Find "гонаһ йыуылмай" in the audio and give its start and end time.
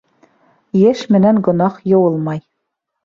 1.49-2.43